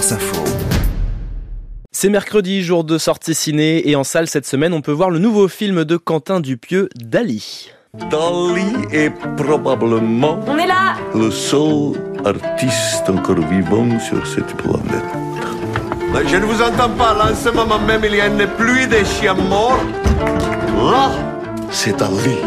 [0.00, 0.42] Info.
[1.92, 5.18] C'est mercredi, jour de sortie ciné, et en salle cette semaine, on peut voir le
[5.18, 7.70] nouveau film de Quentin Dupieux, Dali.
[8.10, 11.92] Dali est probablement On est là le seul
[12.24, 15.04] artiste encore vivant sur cette planète.
[16.26, 18.86] Je ne vous entends pas, là, en ce moment même, il y a une pluie
[18.86, 19.84] de chiens morts.
[20.90, 21.10] Là,
[21.70, 22.38] c'est Dali.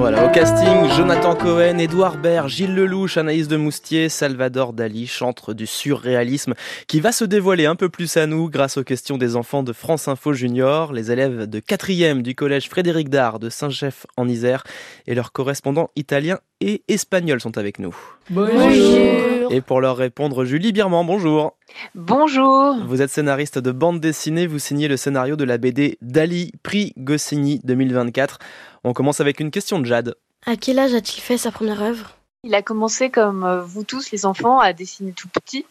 [0.00, 5.52] Voilà, au casting, Jonathan Cohen, Édouard Baird, Gilles Lelouch, Anaïs de Moustier, Salvador Dali, chantre
[5.52, 6.54] du surréalisme,
[6.86, 9.74] qui va se dévoiler un peu plus à nous grâce aux questions des enfants de
[9.74, 14.64] France Info Junior, les élèves de 4e du collège Frédéric Dard de Saint-Chef en Isère,
[15.06, 17.94] et leurs correspondants italiens et espagnols sont avec nous.
[18.30, 21.56] Bonjour Et pour leur répondre, Julie Birman, bonjour.
[21.96, 26.52] Bonjour Vous êtes scénariste de bande dessinée, vous signez le scénario de la BD Dali,
[26.62, 28.38] prix Goscinny 2024.
[28.84, 30.14] On commence avec une question de Jade.
[30.46, 32.16] À quel âge a-t-il fait sa première œuvre?
[32.44, 35.66] Il a commencé comme euh, vous tous les enfants à dessiner tout petit.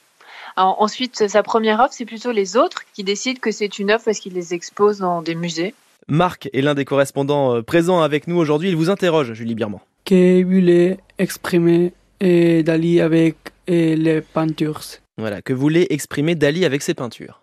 [0.58, 4.04] Alors, ensuite, sa première œuvre, c'est plutôt les autres qui décident que c'est une œuvre
[4.04, 5.74] parce qu'ils les exposent dans des musées.
[6.10, 8.68] Marc est l'un des correspondants euh, présents avec nous aujourd'hui.
[8.68, 9.80] Il vous interroge, Julie Birman.
[10.04, 13.38] que voulait exprimer eh, Dali avec
[13.72, 14.82] eh, les peintures.
[15.18, 17.40] Voilà, que voulait exprimer Dali avec ses peintures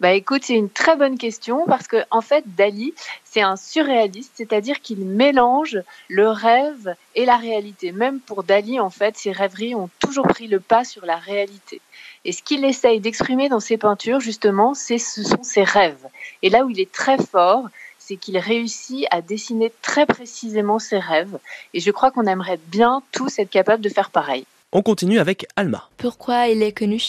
[0.00, 4.32] Bah écoute, c'est une très bonne question parce que en fait, Dali, c'est un surréaliste,
[4.34, 7.92] c'est-à-dire qu'il mélange le rêve et la réalité.
[7.92, 11.80] Même pour Dali, en fait, ses rêveries ont toujours pris le pas sur la réalité.
[12.24, 16.06] Et ce qu'il essaye d'exprimer dans ses peintures, justement, c'est ce sont ses rêves.
[16.42, 20.98] Et là où il est très fort, c'est qu'il réussit à dessiner très précisément ses
[20.98, 21.38] rêves.
[21.74, 24.46] Et je crois qu'on aimerait bien tous être capables de faire pareil.
[24.72, 25.88] On continue avec Alma.
[25.96, 27.02] Pourquoi il est connu?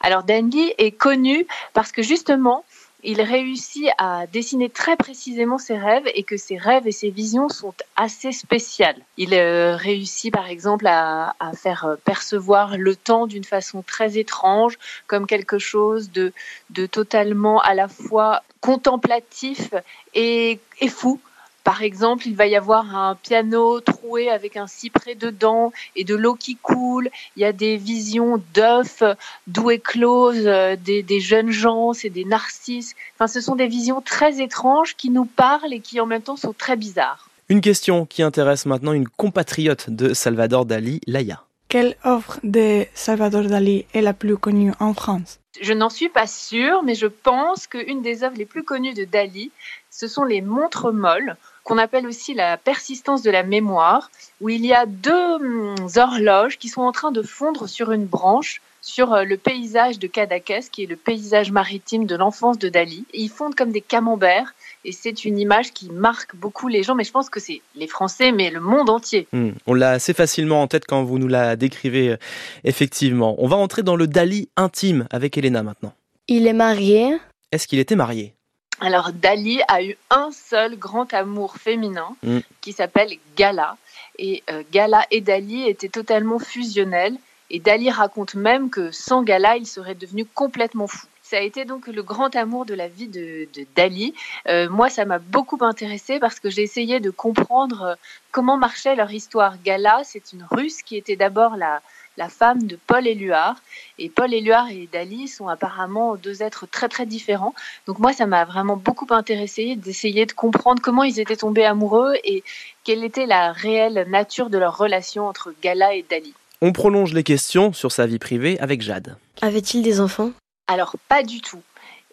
[0.00, 2.64] Alors Dandy est connu parce que justement,
[3.02, 7.48] il réussit à dessiner très précisément ses rêves et que ses rêves et ses visions
[7.48, 8.98] sont assez spéciales.
[9.16, 14.16] Il euh, réussit par exemple à, à faire euh, percevoir le temps d'une façon très
[14.16, 16.32] étrange, comme quelque chose de,
[16.70, 19.70] de totalement à la fois contemplatif
[20.14, 21.20] et, et fou.
[21.70, 26.16] Par exemple, il va y avoir un piano troué avec un cyprès dedans et de
[26.16, 27.08] l'eau qui coule.
[27.36, 29.04] Il y a des visions d'œufs
[29.46, 32.96] d'où éclosent euh, des, des jeunes gens, c'est des narcisses.
[33.14, 36.34] Enfin, ce sont des visions très étranges qui nous parlent et qui en même temps
[36.34, 37.30] sont très bizarres.
[37.48, 41.44] Une question qui intéresse maintenant une compatriote de Salvador Dali, Laïa.
[41.68, 45.38] Quelle œuvre de Salvador Dali est la plus connue en France?
[45.60, 49.04] Je n'en suis pas sûre, mais je pense qu'une des œuvres les plus connues de
[49.04, 49.52] Dali,
[49.88, 54.10] ce sont les montres molles, qu'on appelle aussi la persistance de la mémoire,
[54.40, 58.06] où il y a deux hum, horloges qui sont en train de fondre sur une
[58.06, 62.68] branche sur euh, le paysage de Cadaqués, qui est le paysage maritime de l'enfance de
[62.68, 63.04] Dali.
[63.12, 64.54] Et ils fondent comme des camemberts,
[64.84, 67.86] et c'est une image qui marque beaucoup les gens, mais je pense que c'est les
[67.86, 69.26] Français, mais le monde entier.
[69.32, 72.16] Hmm, on l'a assez facilement en tête quand vous nous la décrivez, euh,
[72.64, 73.34] effectivement.
[73.38, 75.92] On va entrer dans le Dali intime avec Elena maintenant.
[76.28, 77.16] Il est marié.
[77.52, 78.34] Est-ce qu'il était marié?
[78.80, 82.38] Alors Dali a eu un seul grand amour féminin Mm.
[82.60, 83.76] qui s'appelle Gala.
[84.18, 87.16] Et euh, Gala et Dali étaient totalement fusionnels.
[87.50, 91.06] Et Dali raconte même que sans Gala, il serait devenu complètement fou.
[91.30, 94.14] Ça a été donc le grand amour de la vie de, de Dali.
[94.48, 97.94] Euh, moi, ça m'a beaucoup intéressée parce que j'ai essayé de comprendre euh,
[98.32, 99.54] comment marchait leur histoire.
[99.64, 101.82] Gala, c'est une Russe qui était d'abord la,
[102.16, 103.62] la femme de Paul Éluard.
[104.00, 107.54] Et Paul Éluard et Dali sont apparemment deux êtres très très différents.
[107.86, 112.14] Donc moi, ça m'a vraiment beaucoup intéressé d'essayer de comprendre comment ils étaient tombés amoureux
[112.24, 112.42] et
[112.82, 116.34] quelle était la réelle nature de leur relation entre Gala et Dali.
[116.60, 119.16] On prolonge les questions sur sa vie privée avec Jade.
[119.42, 120.32] Avait-il des enfants?
[120.70, 121.62] Alors pas du tout.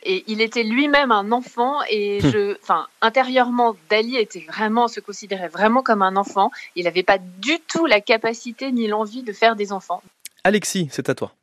[0.02, 5.48] Et il était lui-même un enfant et je, enfin, intérieurement, Dali était vraiment, se considérait
[5.48, 6.50] vraiment comme un enfant.
[6.76, 10.02] Il n'avait pas du tout la capacité ni l'envie de faire des enfants.
[10.44, 11.34] Alexis, c'est à toi.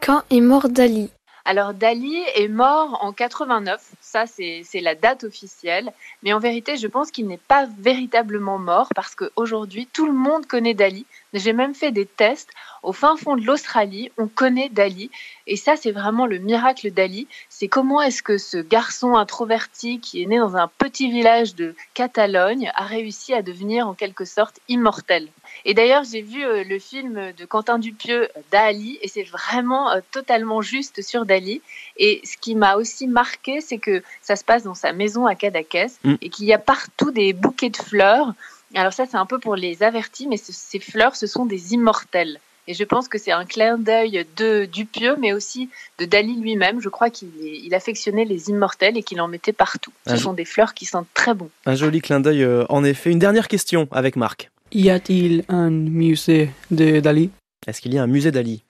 [0.00, 1.10] Quand est mort Dali?
[1.44, 6.76] Alors Dali est mort en 89, ça c'est c'est la date officielle, mais en vérité
[6.76, 11.04] je pense qu'il n'est pas véritablement mort parce qu'aujourd'hui tout le monde connaît Dali.
[11.32, 12.50] J'ai même fait des tests
[12.82, 15.10] au fin fond de l'Australie, on connaît Dali
[15.46, 20.22] et ça c'est vraiment le miracle Dali, c'est comment est-ce que ce garçon introverti qui
[20.22, 24.58] est né dans un petit village de Catalogne a réussi à devenir en quelque sorte
[24.68, 25.28] immortel.
[25.64, 29.90] Et d'ailleurs, j'ai vu euh, le film de Quentin Dupieux, euh, Dali, et c'est vraiment
[29.90, 31.60] euh, totalement juste sur Dali.
[31.98, 35.34] Et ce qui m'a aussi marqué, c'est que ça se passe dans sa maison à
[35.34, 36.14] Cadaqués Mm.
[36.20, 38.34] et qu'il y a partout des bouquets de fleurs.
[38.74, 41.74] Alors ça, c'est un peu pour les avertis, mais ce- ces fleurs, ce sont des
[41.74, 42.40] immortels.
[42.68, 46.80] Et je pense que c'est un clin d'œil de Dupieux, mais aussi de Dali lui-même.
[46.80, 49.92] Je crois qu'il il affectionnait les immortels et qu'il en mettait partout.
[50.06, 51.50] Ce Ah, sont des fleurs qui sentent très bon.
[51.66, 53.10] Un joli clin d'œil euh, en effet.
[53.10, 54.50] Une dernière question avec Marc.
[54.70, 57.30] Y a-t-il un musée de Dali?
[57.66, 58.62] Est-ce qu'il y a un musée d'Ali?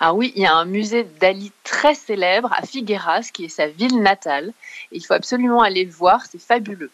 [0.00, 3.48] Ah oui, il y a un musée d'Ali très très célèbre à Figueras, qui est
[3.48, 4.52] sa ville natale.
[4.90, 6.90] il faut absolument aller le voir, c'est fabuleux.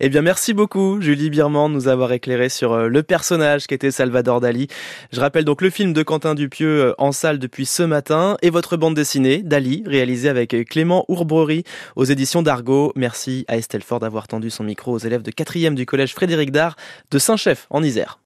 [0.00, 3.92] Eh bien, merci beaucoup, Julie Birman, de nous avoir éclairé sur euh, le personnage qu'était
[3.92, 4.66] Salvador Dali.
[5.12, 8.50] Je rappelle donc le film de Quentin Dupieux euh, en salle depuis ce matin et
[8.50, 11.62] votre bande dessinée, Dali, réalisée avec Clément Ourbrery
[11.94, 12.92] aux éditions d'Argo.
[12.96, 16.50] Merci à Estelle Ford d'avoir tendu son micro aux élèves de 4e du collège Frédéric
[16.50, 16.74] Dard
[17.12, 18.18] de Saint-Chef en Isère.